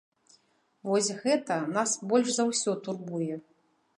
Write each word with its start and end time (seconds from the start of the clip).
Вось 0.91 1.09
гэта 1.25 1.57
нас 1.75 1.93
больш 2.13 2.33
за 2.37 2.43
ўсё 2.49 2.71
турбуе. 2.87 3.35